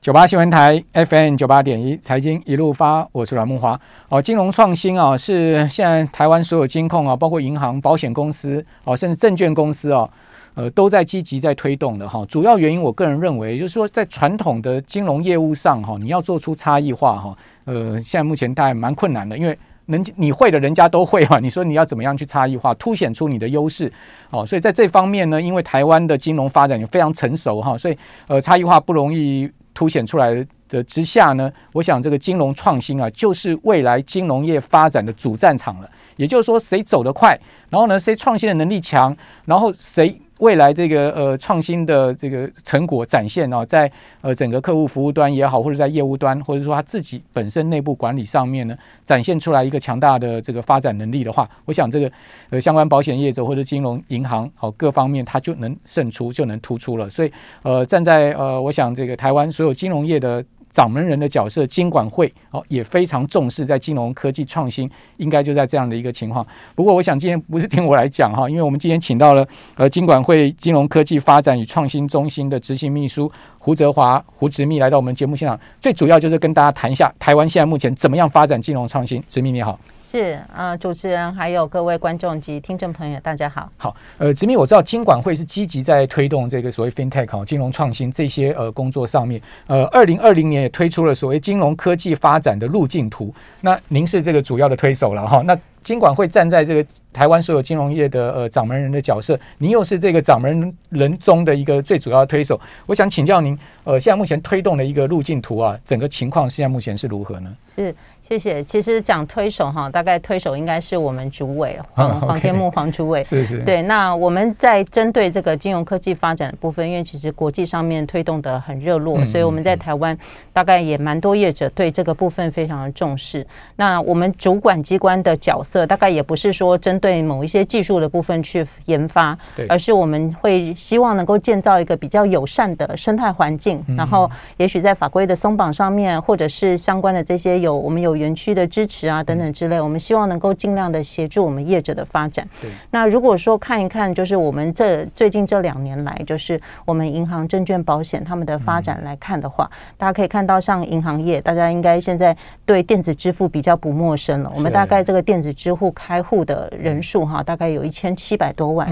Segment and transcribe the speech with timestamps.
[0.00, 3.78] 九八新闻台 FM 九八点一财经一路发，我是阮慕驊。
[4.08, 10.08] 哦，金融创新啊，是现在台湾所有金控啊，包括银行、保险公司哦，甚至证券公司啊，
[10.54, 12.24] 呃，都在积极在推动的哈。
[12.30, 17.36] 主要原因，我个人认为，就是说在传统的金融业务上哈，你要做出差异化哈，
[17.66, 21.38] 呃，现在目前大概蛮困难的，因为人你会的，人家都会哈。
[21.44, 23.92] 你说你要怎么样去差异化，凸显出你的优势？
[24.30, 27.98] 哦，所以在这方面呢，因为台湾的金融发展也非常成熟哈，所以
[28.28, 29.46] 呃，差异化不容易。
[29.80, 35.88] 凸显出来的之下呢，我想这个金融创新啊，就是未来金融业发展的主战场了。
[36.16, 37.30] 也就是说，谁走得快，
[37.70, 39.16] 然后呢，谁创新的能力强，
[39.46, 40.20] 然后谁。
[40.40, 43.90] 未来这个呃创新的这个成果展现哦，在
[44.20, 52.10] 呃整个客户服务端也好，或者在业务端，或者说他自己本身内部管理上面呢，展现出来一个强大的这个发展能力的话，我想这个
[52.50, 57.08] 呃相关保险业者或者金融银行好各方面，它就能胜出，就能突出了。
[57.08, 60.44] 所以呃站在呃我想这个台湾所有金融业的。
[60.70, 66.46] 掌门人的角色，金管会哦也非常重视在金融科技创新，应该就在这样的一个情况。
[66.74, 79.22] 不过，我想今天不是听我来讲哈， 因为我们今天请到了呃金管会金融科技发展与创新中心的执行秘书胡泽华胡执密来到我们节目现场，最主要就是跟大家谈一下台湾现在目前怎么样发展金融创新。
[79.28, 79.78] 执密你好。
[80.10, 83.70] 是，呃，主持人还有各位观众及听众朋友，大家好。
[83.76, 89.40] 好，呃，执秘，我知道金管会是积极在推动这个所谓 FinTech 金融创新这些呃工作上面。
[89.68, 93.32] 呃，二零二零年也推出了所谓金融科技发展的路径图。
[93.60, 95.42] 那您是这个主要的推手了哈。
[95.46, 102.60] 那金管会站在这个台湾所有金融业的呃掌门人的角色，您又是这个掌门人中的一个最主要的推手。
[102.84, 107.56] 我想请教您，呃，现在目前推动的一个路径图啊，整个情况现在目前是如何呢？
[107.76, 107.94] 是。
[108.30, 108.62] 谢谢。
[108.62, 113.24] 其实讲推手哈，大概推手应该是我们主委黄黄天木 黄主委。
[113.24, 113.58] 是是。
[113.64, 120.16] 对，那我们在针对这个金融科技发展的部分，因为其实国际上面推动的很热络，所以我们在台湾
[120.52, 123.44] 大概也蛮多业者对这个部分非常的重视。
[123.74, 129.36] 那我们主管机关的角色，大概也不是说针对某一些技术的部分去研发，
[129.68, 138.19] 而是我们会希望能够建造一个比较友善的生态环境，然后也许在法规的松绑上面，或者是相关的这些有我们有。
[138.20, 142.46] 园区的支持啊，等等之类，我们希望能够尽量的协助我们业者的发展。
[142.90, 152.36] 那如果说看一看，就是我们这最近这两年来，就是我们银行、证券、保险他们的发展来看的话，大家可以看到，像银行业，大家应该现在
[152.66, 154.52] 对电子支付比较不陌生了。
[154.54, 158.88] 我们大概这个电子支付开户的人数哈，大概有一千七百多万。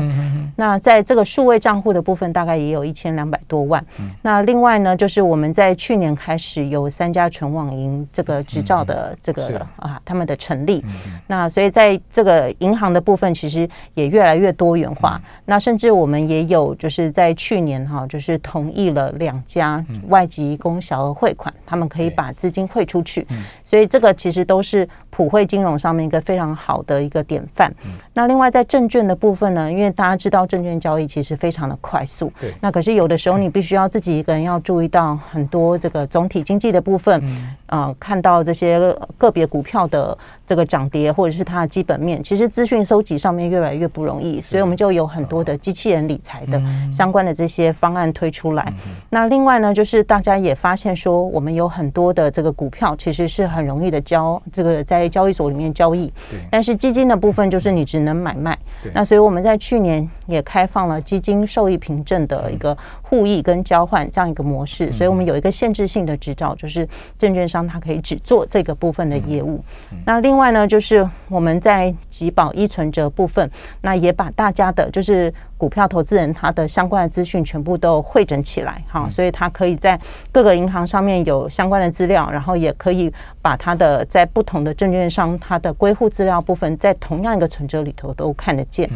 [0.56, 3.84] 那在这个数位账户的部分，大概也有一千两百多万。
[4.22, 9.07] 那另外呢，就是我们在去年开始有三家纯网银这个执照的。
[9.22, 10.84] 这个啊，他们的成立，
[11.26, 15.20] 那所以在这个银行的部分，其实也越来越多元化。
[15.44, 23.26] 那甚至我们也有，就是在去年哈，就是同意了两家外籍工小额汇款，他们可以把资金汇出去。
[23.64, 24.88] 所以这个其实都是
[25.18, 27.74] 普惠金融上面一个非常好的一个典范。
[28.14, 37.20] 那另外在证券的部分呢，因为大家知道证券交易其实非常的快速，对那可是有的时候你必须要自己一个人要注意到很多这个总体经济的部分，
[37.66, 38.78] 呃，看到这些。
[39.16, 46.62] 个别股票的这个涨跌，或者是它的基本面，其实资讯收集上面越来越不容易，所以我们就有很多的机器人理财的
[46.92, 48.72] 相关的这些方案推出来。
[49.10, 56.12] 那另外呢，就是大家也发现说，我们有很多的这个股票其实是很容易的交这个在交易所里面交易，
[56.50, 58.58] 但是基金的部分就是你只能买卖。
[58.92, 66.86] 那所以我们在去年也开放了基金受益凭证的一个互益跟交换这样一个模式，所以我们有一个限制性的执照，就是
[67.18, 68.98] 证券商它可以只做这个部分。
[69.08, 69.64] 的业务，
[70.04, 80.00] 那另外呢，就是我们在集保依存折部分，那也把大家的，就是股票投资人他的相关的资讯全部都汇整起来，哈，所以他可以在
[80.32, 88.88] 各个银行上面有相关的资料，然后也可以把他的在不同的证券商他的归户资料部分，在同样一个存折里头都看得见。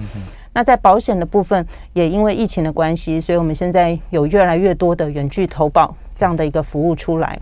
[0.54, 7.38] 那在保险的部分，也因为疫情的关系，所以我们现在有越来越多的远距投保这样的一个服务出来。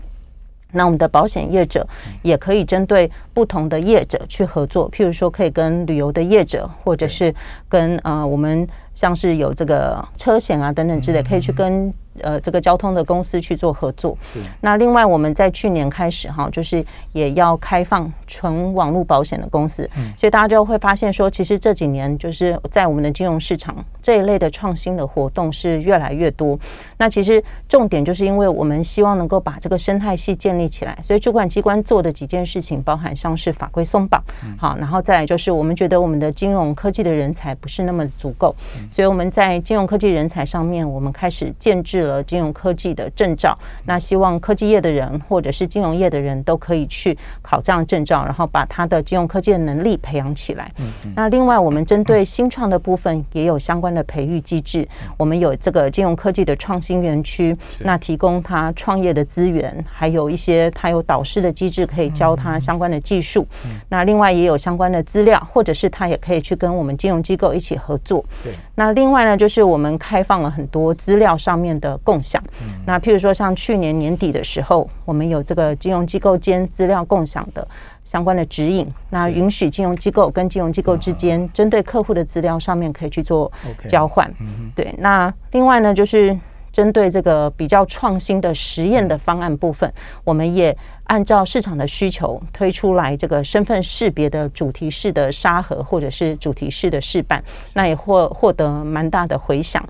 [0.71, 1.87] 那我们的保险业者
[2.21, 7.33] 也可以针对不同的业者去合作，譬如说可以跟旅游的业者，或者是
[7.69, 11.93] 跟呃我们像是有这个车险啊等等之类，可以去跟。
[12.19, 14.17] 呃，这个交通的公司去做合作。
[14.21, 14.39] 是。
[14.59, 19.89] 那另外，我们在去年开始哈，就是也要开放纯网络保险的公司。
[19.97, 20.11] 嗯。
[20.17, 26.59] 所以大家就会发现说，其实这几年就是在我们的金融市场这一类的创新的活动是越来越多。
[26.97, 34.21] 那其实重点就是因为我们希望能够把这个生态系建立起来，所以主管机关做的几件事情，包含上市法规松绑，
[34.57, 38.55] 好，然后再来就是我们觉得我们的金融科技的人才不是那么足够，
[38.93, 42.10] 所以我们在金融科技人才上面，我们开始建制了。
[42.11, 43.57] 了金融科技的证照。
[43.85, 50.71] 那希望科技业的人或者是金融业的人都可以去考这样证照，然后把他的金融科技的能力培养起来。
[50.77, 51.13] 嗯嗯。
[51.15, 54.87] 那另外，我们针对新创的部分也有相关的培育机制。
[55.17, 63.47] 我们有这个金融科技的创新园区，那提供他创业的资源，还有一些他有导师的机制可以教他相关的技术。
[63.65, 68.23] 嗯那另外也有相关的资料，或者是他也可以去跟我们金融机构一起合作。
[68.43, 68.53] 对。
[68.75, 72.41] 那另外呢，就是我们开放了很多资料上面的共享。
[72.85, 77.67] 那譬如说，像去年年底的时候，我们有这个金融机构间资料共享的
[78.03, 83.51] 相关的指引，那允许金融机构跟金融机构之间针对客户的资料上面可以去做
[83.87, 84.31] 交换。
[84.75, 84.93] 对。
[84.97, 86.37] 那另外呢，就是
[86.71, 89.91] 针对这个比较创新的实验的方案部分，
[90.23, 90.77] 我们也。
[91.05, 97.43] 按照市场的需求推出来这个身份识别的主题式的沙盒，或者是主题式的试办，
[97.73, 99.83] 那也获获得蛮大的回响。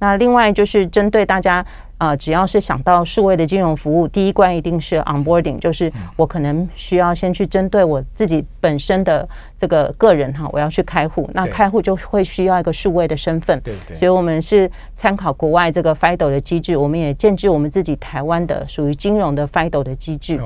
[0.00, 1.64] 那另外就是针对大家。
[2.00, 9.28] 啊、呃，只要是想到数位的金融服务，第一关一定是 onboarding，就是我可能需要先去针对我自己本身的
[9.60, 20.40] 这个个人哈，我要去开户，那开户就会需要一个数位的身份，对对，所以我们是参考国外这个 FIDO 的机制，我们也建制我们自己台湾的属于金融的 FIDO 的机制。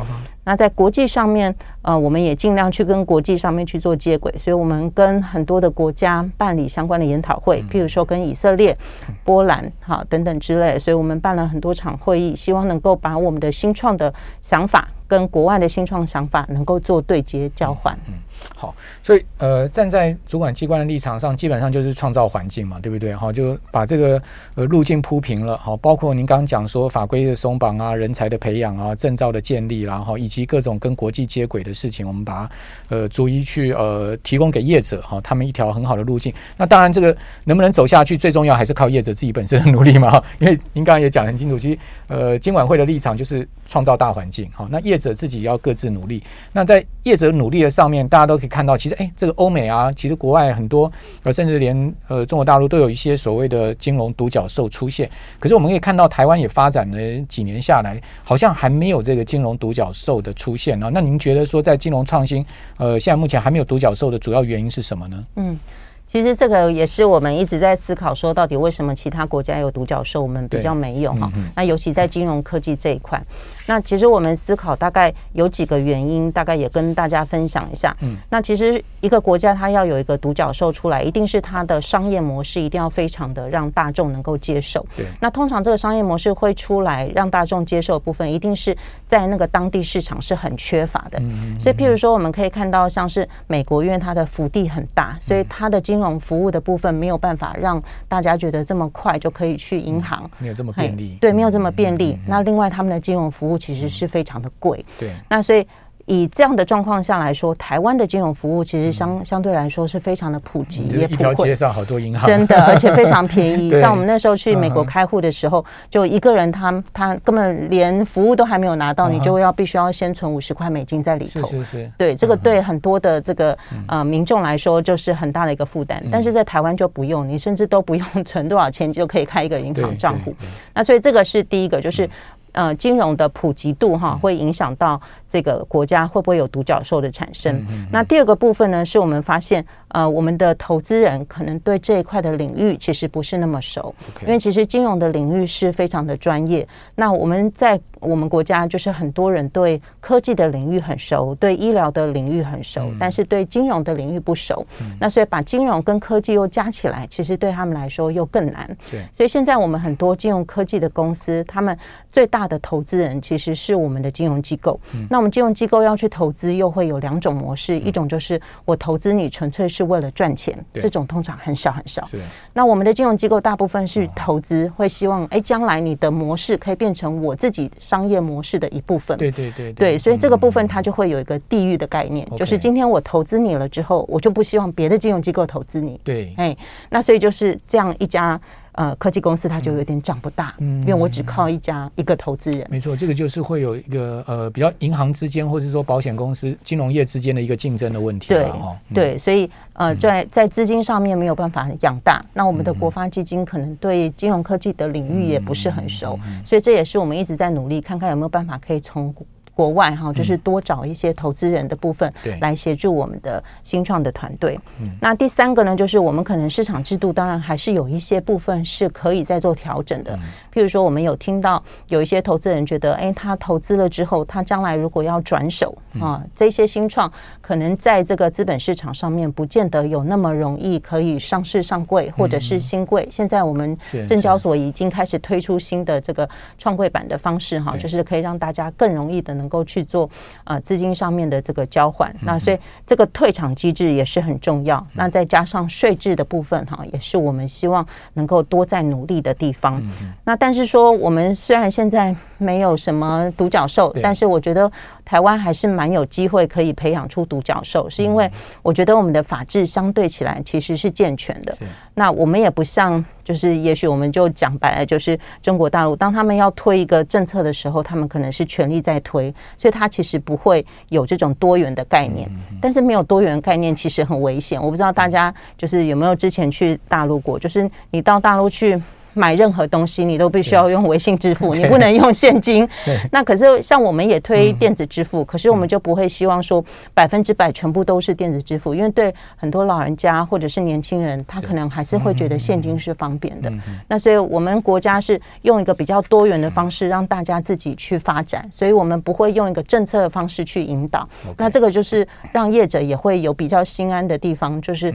[0.47, 8.77] 那在国际上面，呃，我们也尽量去跟国际上面去做接轨，所以我们跟很多的国家办理相关的研讨会，譬如说跟以色列、
[9.25, 14.13] 波兰哈等等之类，所以我们办了很多场会议，希望能够把我们的新创的
[14.43, 17.97] 想法跟国外的新创想法能够做对接交换。
[18.09, 18.15] 嗯。
[18.57, 23.15] 好，所以呃，站在主管机关的立场上，基本上就是创造环境嘛，对不对？
[23.15, 24.21] 好，就把这个
[24.55, 25.57] 呃路径铺平了。
[25.57, 32.51] 好，包括您刚刚讲说法规的松绑啊，人才的培养啊，证照的建立，然后以及各种跟国际接轨的事情，我们把它
[32.89, 36.33] 呃逐一去呃提供给业者哈，他们一条很好的路径。
[36.57, 40.23] 那当然，这个能不能走下去，最重要还是靠业者自己本身的努力嘛。
[40.41, 41.79] 因为您刚刚也讲很清楚，其实
[42.09, 44.51] 呃金管会的立场就是创造大环境。
[44.53, 46.23] 好，那业者自己要各自努力。
[46.53, 50.91] 那在业者努力的上面，大家都可以看到，其实哎，这个欧美啊，其实国外很多，
[51.23, 55.11] 呃，甚至连呃中国大陆都有一些所谓的金融独角兽出现。
[55.39, 60.91] 可是我们可以看到，台湾也发展了几年下来，好像还没有这个金融独角兽的出现啊。
[60.93, 62.45] 那您觉得说，在金融创新，
[62.79, 65.25] 呃，现在目前还没有独角兽的主要原因是什么呢？
[65.37, 65.59] 嗯。
[66.07, 71.33] 其实这个也是我们一直在思考，说到底为什么其他国家有独角兽，我们比较没有哈？
[71.57, 73.21] 那尤其在金融科技这一块，
[73.67, 77.97] 那其实我们思考大概有几个原因，大概也跟大家分享一下。
[78.01, 84.85] 嗯，那其实一个国家它要有一个独角兽出来，一定是它的商业模式一定要非常的让大众能够接受。
[84.97, 88.77] 对，那通常这个商业模式会出来让大众接受的部分，一定是
[89.07, 91.19] 在那个当地市场是很缺乏的。
[91.21, 101.17] 嗯，所以譬如说我们可以看到，像是美国，因为它的腹地很大，所以它的金融服务的部分没有办法让大家觉得这么快就可以去银行，没有这么便利。
[101.21, 102.19] 对，没有这么便利。
[102.27, 104.85] 那另外，他们的金融服务其实是非常的贵。
[104.99, 105.67] 对，那所以。
[106.07, 111.15] 以这样的状况下来说，台湾的金融服务其实相相对来说是非常的普及，也普惠。
[111.15, 113.71] 一条街上好多银行，真的，而且非常便宜。
[113.81, 121.43] 像我们那时候去美国开户的时候，就一个人他他根本连服务都还没有拿到，你就要必须要先存五十块美金在里头。
[121.49, 121.93] 是是是。
[121.97, 123.57] 对，这个对很多的这个
[123.89, 130.37] 呃民众来说就是很大的一个负担，但是在台湾就不用，你甚至都不用存多少钱就可以开一个银行账户。
[130.75, 132.07] 那所以这个是第一个，就是
[132.55, 135.01] 呃金融的普及度哈会影响到。
[135.29, 137.61] 这个国家会不会有独角兽的产生？
[137.91, 146.67] 那第二个部分呢，是我们发现，呃，我们的投资人可能对这一块的领域其实不是那么熟.因为其实金融的领域是非常的专业。
[146.97, 154.67] 那我们在我们国家，就是很多人对科技的领域很熟，对医疗的领域很熟，嗯、但是对金融的领域不熟。
[154.81, 158.69] 嗯、那所以把金融跟科技又加起来，其实对他们来说又更难。
[158.91, 161.79] 对，所以现在我们很多金融科技的公司，他们
[162.11, 164.79] 最大的投资人其实是我们的金融机构。
[164.93, 172.07] 嗯、那我们金融机构要去投资，又会有两种模式，一种就是我投资你纯粹是为了赚钱，这种通常很少很少。
[172.53, 179.17] 那我们的金融机构大部分是投资，会希望哎，将来你的模式可以变成我自己商业模式的一部分。
[179.17, 186.01] 对对对对，所以这个部分它就会有一个地域的概念，就是今天我投资你了之后，我就不希望别的金融机构投资你。
[186.03, 186.57] 对，哎，
[186.91, 188.41] 那所以就是这样一家。
[188.75, 192.67] 呃，科技公司它就有点长不大，嗯，因为我只靠一家一个投资人。
[192.71, 198.29] 没错，这个就是会有一个呃，比较银行之间，或者说保险公司、金融业之间的一个竞争的问题。
[198.29, 198.53] 对，
[198.93, 209.15] 对，所以呃，在在资金上面没有办法养大，那我们的国发基金可能对金融科技的领域也不是很熟，所以这也是我们一直在努力，看看有没有办法可以从。
[209.55, 214.59] 国外哈，就是多找一些投资人的部分，对，来协助我们的新创的团队。
[215.01, 220.19] 那第三个呢，就是我们可能市场制度当然还是有一些部分是可以再做调整的。
[220.53, 233.09] 譬如说，我们有听到有一些投资人觉得，哎，他投资了之后，他将来如果要转手啊，这些新创可能在这个资本市场上面不见得有那么容易可以上市上柜，或者是新柜。
[233.11, 233.77] 现在我们
[234.09, 240.09] 证交所已经开始推出新的这个创柜版的方式哈，就是可以让大家更容易的能够去做
[240.45, 242.15] 啊资金上面的这个交换。
[242.23, 244.85] 那所以这个退场机制也是很重要。
[244.95, 249.83] 那再加上税制的部分哈，也是我们希望能够多在努力的地方。
[250.25, 254.71] 那但是说我们虽然现在没有什么独角兽，但是我觉得。
[255.05, 258.31] 台湾还是蛮有机会可以培养出独角兽，是因为
[258.63, 261.57] 我觉得我们的法制相对起来其实是健全的。
[261.95, 272.29] 那我们也不像，就是也许我们就讲白了，就是中国大陆，当他们要推一个政策的时候，他们可能是全力在推，所以他其实不会有这种多元的概念。
[272.61, 274.61] 但是没有多元概念其实很危险。
[274.61, 278.83] 我不知道大家就是有没有之前去大陆过，就是你到大陆去。
[279.15, 282.69] 买任何东西，你都必须要用微信支付，你不能用现金。
[283.11, 293.53] 那可是像我们也推电子支付，可是我们就不会希望说百分之百全部都是电子支付，因为对很多老人家或者是年轻人，他可能还是会觉得现金是方便的。
[293.89, 301.09] 那所以我们国家是用一个比较多元的方式让大家自己去发展，所以我们不会用一个政策的方式去引导。
[301.37, 304.93] 那这个就是让业者也会有比较心安的地方，就是。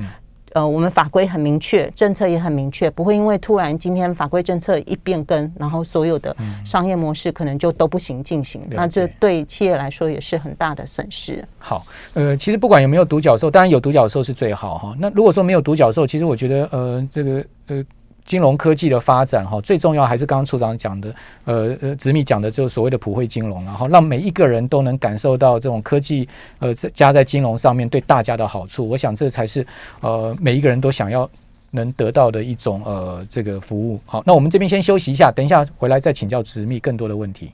[0.53, 11.43] 呃，我们法规很明确，政策也很明确，不会因为突然今天法规政策一变更，然后所有的商业模式可能就都不行进行，嗯、那这对企业来说也是很大的损失。
[11.57, 14.95] 好，呃，其实不管有没有独角兽，当然有独角兽是最好哈。
[14.99, 17.85] 那如果说没有独角兽，其实我觉得，呃，这个，呃。
[18.29, 28.87] 金融科技的发展，哈，最重要还是刚刚处长讲的，呃呃，执秘讲的，就是所谓的普惠金融，然后让每一个人都能感受到这种科技，呃，加在金融上面对大家的好处。
[28.87, 29.65] 我想这才是
[30.01, 31.27] 呃每一个人都想要
[31.71, 33.99] 能得到的一种呃这个服务。
[34.05, 37.51] 好，那我们这边先休息一下，等一下回来再请教执秘更多的问题。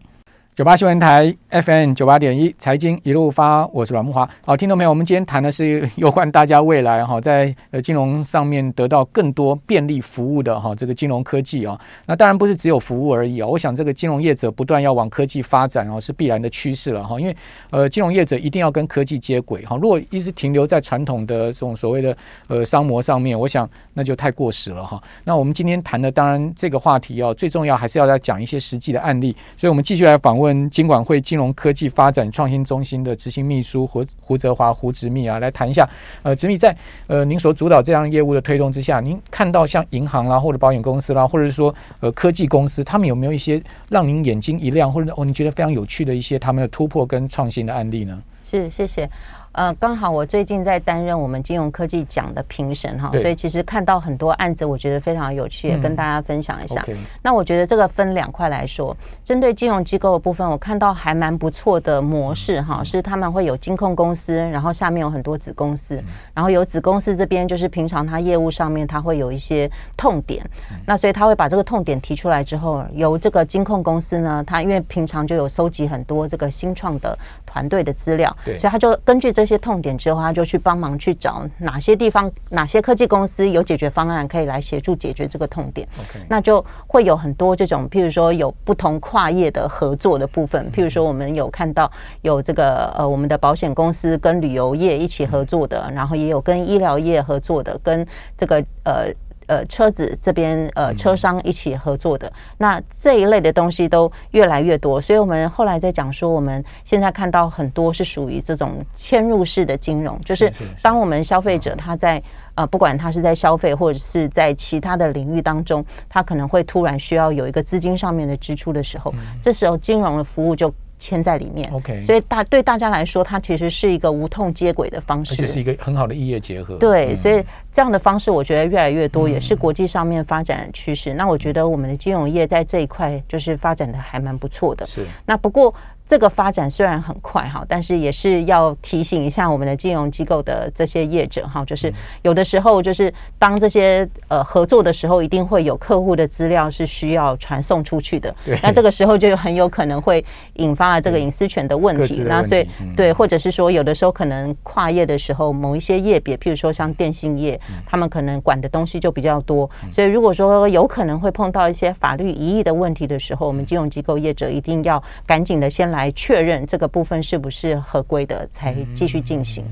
[0.56, 4.26] 九八新闻台 FM 九八点一财经一路发，我是阮慕驊。
[4.46, 13.46] 好，听众朋友，我们今天谈的是有关大家未来哈， 在呃金融上面得到更多便利服务的哈，这个金融科技啊，那当然不是只有服务而已啊。
[13.46, 17.20] 我想这个金融业者不断要往科技发展哦，是必然的趋势了哈。
[17.20, 17.36] 因为
[17.72, 19.76] 呃，金融业者一定要跟科技接轨哈。
[19.76, 22.16] 如果一直停留在传统的这种所谓的
[22.48, 25.04] 呃商模上面，我想那就太过时了哈。
[25.26, 30.45] 那我们今天谈的当然这个话题哦，最重要还是要来讲一些实际的案例，所以我们继续来访问。
[30.46, 35.90] 问金管会金融科技发展创新中心的执行秘书胡胡泽华胡执密啊，来谈一下。
[36.22, 36.76] 呃，执秘在
[37.08, 48.22] 呃您所主导这样业务的推动之下，您看到像银行啦，或者保险公司啦，或者是说呃科技公司，他们有没有一些让您眼睛一亮，或者哦你觉得非常有趣的一些他们的突破跟创新的案例呢？
[48.44, 49.10] 是，谢谢。
[49.56, 56.84] 呃，刚好我最近在担任我们金融科技奖的评审哈，所以其实看到很多案子，我觉得非常有趣，也跟大家分享一下。
[56.88, 70.46] 嗯 okay、那我觉得这个分两块来说，针对金融机构的部分，我看到还蛮不错的模式哈，是他们会有金控公司，然后下面有很多子公司，然后有子公司这边就是平常他业务上面他会有一些痛点，
[70.86, 79.45] 那所以他会把这个痛点提出来之后，由这个金控公司呢，他因为平常就有收集很多这个新创的团队的资料，所以他就根据这。
[79.46, 85.88] 这些痛点之后，他就去帮忙去找哪些地方、哪些科技公司有解决方案可以来协助解决这个痛点。
[86.28, 90.72] 那就会有很多这种，譬如说有不同跨业的合作的部分。
[90.72, 91.92] 譬如说，我们有看到
[92.24, 98.04] 有这个呃，我们的保险公司跟旅游业一起合作的，然后也有跟医疗业合作的，跟
[98.36, 99.14] 这个呃。
[99.48, 112.22] 呃，车子这边呃，车商一起合作的，那这一类的东西都越来越多，所以我们后来在讲说，我们现在看到很多是属于这种嵌入式的金融，就是当我们消费者他在
[112.56, 120.74] 呃，不管他是在消费或者是在其他的领域当中，他可能会突然需要有一个资金上面的支出的时候，这时候金融的服务就。
[120.98, 126.76] 牵在里面，OK，所以大对大家来说，它其实是一个无痛接轨的方式，而且是一个很好的异业结合。
[126.78, 131.14] 对，嗯、所以这样的方式，我觉得越来越多，也是国际上面发展的趋势。
[131.14, 134.86] 嗯、那我觉得我们的金融业在这一块就是发展的还蛮不错的。
[134.88, 135.74] 是，那不过。
[136.08, 148.34] 这个发展虽然很快哈，但是也是要提醒一下我们的金融机构的这些业者哈，就是有的时候就是当这些呃合作的时候，一定会有客户的资料是需要传送出去的。
[148.62, 150.24] 那这个时候就很有可能会
[150.58, 152.24] 引发了这个隐私权的问题。
[152.28, 159.68] 那所以对，或者是说有的时候可能跨业的时候，某一些业别，譬如说像电信业，他们可能管的东西就比较多。
[159.92, 166.12] 所以如果说有可能会碰到一些法律疑义的问题的时候，我们金融机构业者一定要赶紧的先来。
[166.26, 169.66] 确认这个部分是不是合规的，才继续进行。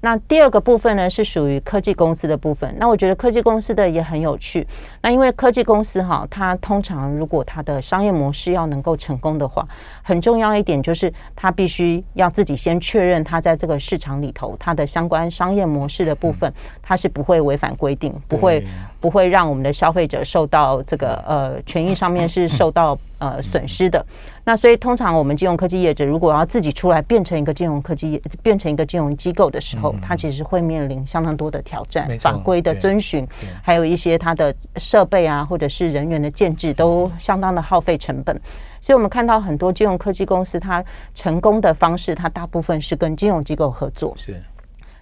[0.00, 2.74] 那第二个部分呢，是属于科技公司的部分。
[2.78, 4.66] 那我觉得科技公司的也很有趣。
[5.00, 9.66] 那因为科技公司哈，它通常如果它的商业模式要能够成功的话，
[10.02, 16.52] 很重要一点就是它必须要自己先确认它在这个市场里头它的相关商业模式的部分，
[16.82, 18.62] 它是不会违反规定，不会
[19.00, 22.98] 不会让我们的消费者受到这个呃权益上面是 受到。
[23.24, 24.04] 呃，损失的。
[24.44, 33.26] 那所以通常我们金融科技业者如果要自己出来变成一个金融科技业，变成一个金融机构的时候，它其实会面临相当多的挑战，法规的遵循，
[33.62, 38.38] 还有一些它的设备啊，或者是人员的建制，都相当的耗费成本。
[38.82, 44.12] 所以我们看到很多金融科技公司，它成功的方式，它大部分是跟金融机构合作。
[44.16, 44.38] 是。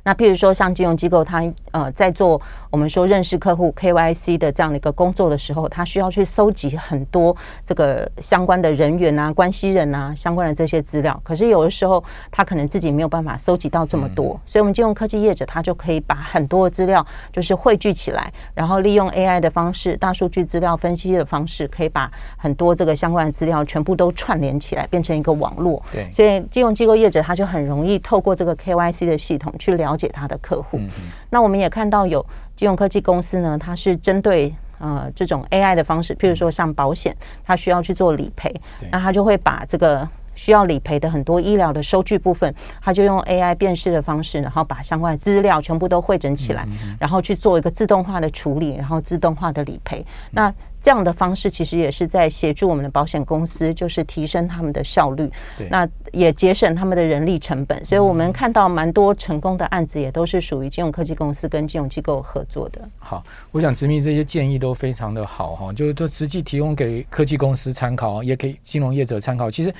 [0.05, 2.41] 那譬如说，像金融机构，它呃在做
[2.73, 7.37] 我们说认识客户 KYC 的这样的一个工作的时候，他需要去搜集很多
[7.67, 11.21] 这个相关的人员啊、关系人啊相关的这些资料。
[11.23, 25.83] 可是有的时候，他可能自己没有办法搜集到这么多，所以我们金融科技业者他就可以把很多的资料就是汇聚起来，然后利用 AI 的方式、大数据资料分析的方式，可以把很多这个相关的资料全部都串联起来，变成一个网络。
[25.93, 30.81] 对，所以金融机构业者他就很容易透过这个 KYC 的系统去了解他的客户。
[31.29, 32.25] 那我们也看到有
[32.63, 37.13] 金融科技公司呢，它是针对呃这种 AI 的方式，譬如说像保险，
[37.45, 38.55] 它需要去做理赔，
[38.93, 46.65] 那它就会把这个需要理赔的很多医疗的收据部分，它就用 AI 辨识的方式，然后把相关的资料全部都汇整起来，
[47.01, 50.07] 然后去做一个自动化的处理，然后自动化的理赔。
[50.31, 55.31] 那这样的方式其实也是在协助我们的保险公司，就是提升他们的效率，
[55.71, 57.85] 那也节省他们的人力成本。
[57.85, 62.81] 所以我们看到蛮多成功的案子，也都是属于金融科技公司跟金融机构合作的。
[62.99, 69.49] 好，我想殖民这些建议都非常的好哈，就是说实际提供给科技公司参考，也给金融业者参考。
[69.49, 69.73] 其实。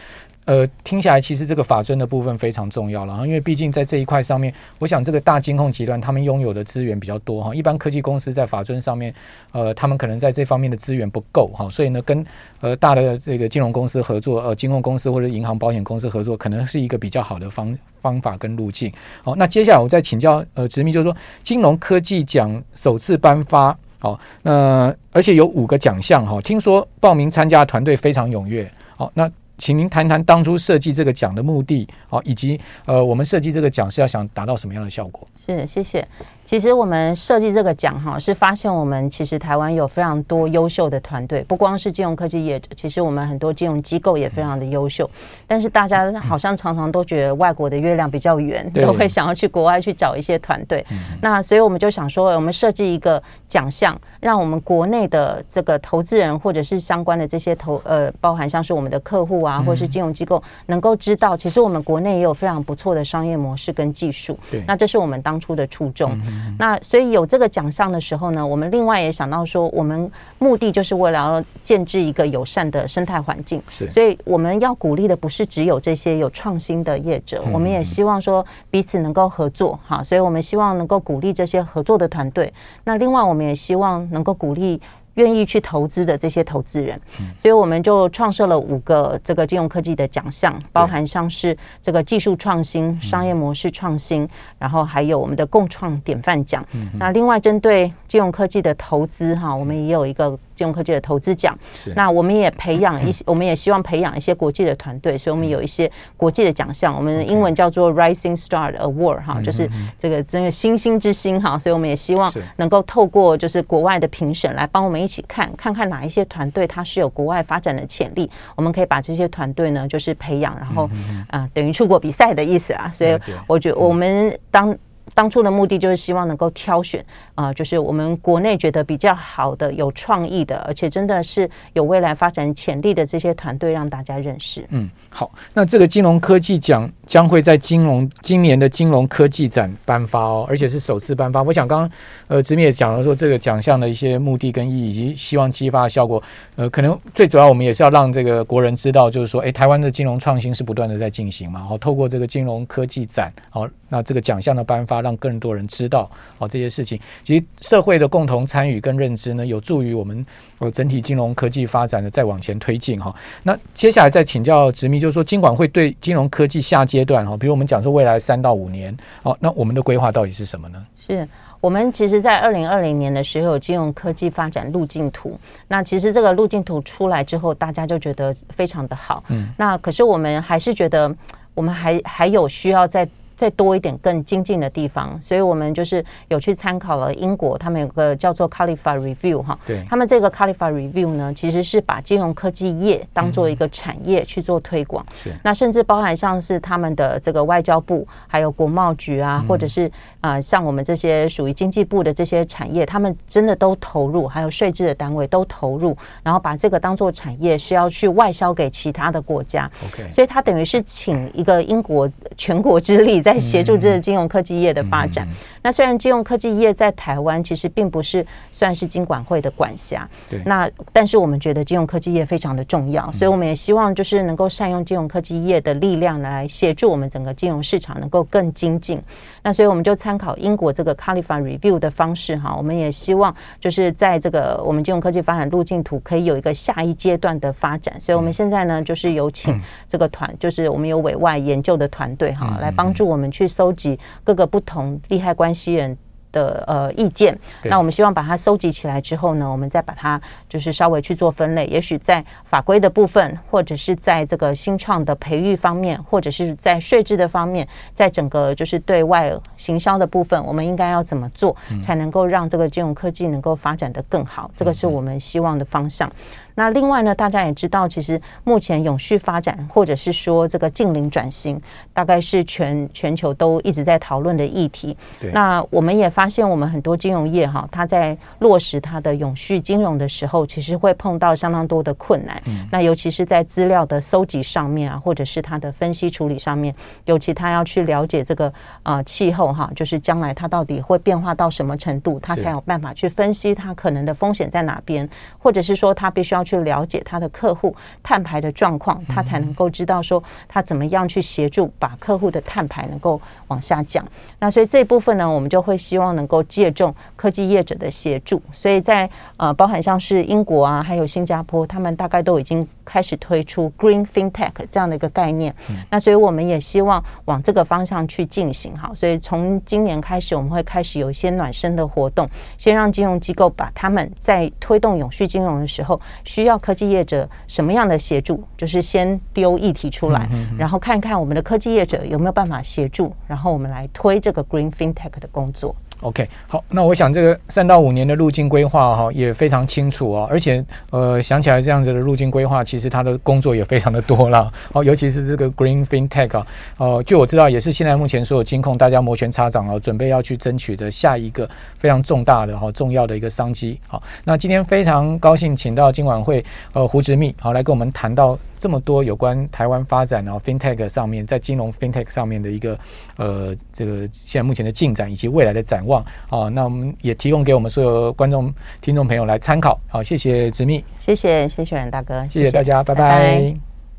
[0.45, 9.15] 呃，听下来其实这个法尊的部分非常重要了，因为毕竟在这一块上面，我想这个大金控集团他们拥有的资源比较多哈，一般科技公司在法尊上面，
[9.53, 12.27] 呃，他们可能在这方面的资源不够哈，所以呢，跟
[12.61, 18.93] 呃大的这个金融公司合作，呃，金控公司或者银行、保险公司合作，可能是一个比较好的方方法跟路径。
[19.23, 29.31] 好，那接下来我再请教呃殖民，就是说金融科技奖首次颁发，好，那而且有五个奖项哈，听说报名参加团队非常踊跃，好，那。
[29.59, 35.27] 请您谈谈当初设计这个奖的目的，好，以及呃，我们设计这个奖是要想达到什么样的效果？
[35.45, 36.07] 是，谢谢。
[36.53, 45.09] 其实我们设计这个奖哈，是发现我们其实台湾有非常多优秀的团队，不光是金融科技业者，其实我们很多金融机构也非常的优秀。
[45.47, 50.85] 但是大家好像常常都觉得外国的月亮比较圆，都会想要去国外去找一些团队。
[51.23, 64.39] 那所以我们就想说，我们设计一个奖项，让我们国内的这个投资人或者是相关的这些投呃，包含像是我们的客户啊，或者是金融机构，能够知道，其实我们国内也有非常不错的商业模式跟技术。
[64.51, 66.13] 对，那这是我们当初的初衷。
[66.59, 73.63] 那所以有这个奖项的时候呢，我们另外也想到说，我们目的就是为了要建置一个友善的生态环境。
[73.69, 79.79] 是，所以我们要鼓励的不是只有这些有创新的业者，我们也希望说彼此能够合作。
[79.87, 82.53] 哈，所以我们希望能够鼓励这些合作的团队。
[82.85, 84.81] 那另外，我们也希望能够鼓励。
[85.15, 87.01] 愿意去投资的这些投资人，
[87.39, 96.65] 所以我们就创设了五个这个金融科技的奖项，包含像是这个技术创新、商业模式创新，然后还有我们的共创典范奖。
[96.99, 100.39] 那另外针对金融科技的投资哈，我们也有一个。
[100.63, 101.59] 金融科技的投资奖，
[101.97, 120.89] 那我们也培养一些， 我们也希望培养一些国际的团队，所以我们有一些国际的奖项，我们的英文叫做 Rising Star Award 哈，就是这个这个星星之星哈，所以我们也希望能够透过就是国外的评审来帮我们一起看，看看哪一些团队它是有国外发展的潜力，我们可以把这些团队呢就是培养，然后
[121.27, 124.79] 啊等于出国比赛的意思啊，所以我觉得我们当。
[125.15, 134.65] 当初的目的就是希望能够挑选啊、就是我们国内觉得比较好的、有创意的，而且真的是有未来发展潜力的这些团队，让大家认识。
[134.71, 141.43] 嗯，好，那这个金融科技奖将会在金融今年的金融科技展颁发哦，而且是首次颁发。
[141.43, 141.91] 我想刚刚
[142.29, 146.23] 呃，执秘也讲了说这个奖项的一些目的跟意义，以及希望激发的效果。
[146.55, 151.59] 呃，可能最主要我们也是要让这个国人知道，就是说，哎，台湾的金融创新是不断的在进行嘛。
[151.59, 155.02] 然后透过这个金融科技展，好，那这个奖项的颁发。
[155.03, 160.25] 让更多人知道哦，这些事情，其实社会的共同参与跟认知呢，有助于我们
[160.59, 163.15] 呃整体金融科技发展的再往前推进哈。
[163.43, 170.87] 那接下来再请教殖民，就是说金管会对金融科技下阶段哈，比如我们讲说未来三到五年哦，那我们的规划到底是什么呢？
[170.97, 171.29] 是。
[171.61, 175.39] 我们其实，在二零二零年的时候，有金融科技发展路径图。
[175.69, 179.23] 那其实这个路径图出来之后，大家就觉得非常的好。
[179.29, 181.15] 嗯，那可是我们还是觉得，
[181.55, 183.09] 我们还还有需要再。
[183.43, 213.32] 再多一点更精进的地方，所以我们就是有去参考了英国，他们有个叫做 Califa Review 哈，对，他们这个 Califa Review 呢，其实是把金融科技业当做一个产业去做推广，是、嗯，那甚至包含像是他们的这个外交部，还有国贸局啊，嗯、或者是啊、呃、像我们这些属于经济部的这些产业，他们真的都投入，还有税制的单位都投入，然后把这个当做产业是要去外销给其他的国家，OK，所以他等于是请一个英国全国之力在。
[213.33, 215.27] 在协助这个金融科技业的发展。
[215.63, 220.41] 那虽然金融科技业在台湾其实并不是算是金管会的管辖，对。
[220.45, 229.01] 那但是我们觉得金融科技业非常的重要，所以我们也希望就是能够善用金融科技业的力量来协助我们整个金融市场能够更精进。
[229.43, 238.01] 那所以我们就参考英国这个 Califa Review 的方式哈，我们也希望就是在这个我们金融科技发展路径图可以有一个下一阶段的发展。
[238.01, 245.97] 所以我们现在呢就是有请这个团，就是我们有委外研究的团队哈，来帮助我们去搜集各个不同利害关系人
[246.33, 264.51] 的呃意见，那我们希望把它收集起来之后呢，我们再把它就是稍微去做分类，也许在法规的部分，或者是在这个新创的培育方面，或者是在税制的方面，在整个就是对外行销的部分，我们应该要怎么做，才能够让这个金融科技能够发展得更好？
[264.57, 266.11] 这个是我们希望的方向。
[266.55, 271.61] 那另外呢，大家也知道，其实目前永续发展或者是说这个近邻转型，
[271.95, 274.97] 大概是全全球都一直在讨论的议题。
[275.33, 282.41] 那我们也发现，我们很多金融业哈，它在落实它的永续金融的时候，其实会碰到相当多的困难。
[282.45, 282.69] 嗯。
[282.71, 286.75] 那尤其是在资料的搜集上面啊，或者是它的分析处理上面，
[287.07, 296.42] 尤其它要去了解这个啊气候哈，就是将来它到底会变化到什么程度，它才有办法去分析它可能的风险在哪边，或者是说它必须要。
[296.43, 304.05] 去了解他的客户碳排的状况，他才能够知道说他怎么样去协助把客户的碳排能够往下降。
[304.39, 308.41] 那所以这一部分呢，我们就会希望能够借重科技业者的协助。
[308.53, 315.55] 所以在呃，包含像是英国啊，还有新加坡，他们大概都已经开始推出 Green FinTech 这样的一个概念。
[315.91, 318.77] 那所以我们也希望往这个方向去进行。
[318.77, 335.75] 哈，所以从今年开始，我们会开始有一些暖身的活动，先让金融机构把他们在推动永续金融的时候需要科技业者什么样的协助，就是先丢议题出来，然后看看我们的科技业者有没有办法协助，然后我们来推这个 Green FinTech 的工作。
[336.03, 353.79] OK，好，那我想这个三到五年的路径规划哈也非常清楚哦，而且呃想起来这样子的路径规划，其实他的工作也非常的多了 哦，尤其是这个 Green FinTech 啊，哦，据我知道也是现在目前所有金控大家摩拳擦掌啊，准备要去争取的下一个非常重大的哈重要的一个商机。
[353.87, 358.37] 好，那今天非常高兴请到今晚会呃胡执密好来跟我们谈到。
[358.63, 362.79] 这么多有关台湾发展然后 FinTech 上面，在金融 FinTech 上面的一个
[363.17, 369.77] 呃，这个现在目前的进展以及未来的展望啊，那我们也提供给我们所有观众、听众朋友来参考。
[369.89, 373.19] 好，谢谢直密，谢谢谢谢阮大哥，谢谢大家，拜拜。
[373.19, 373.72] 拜拜。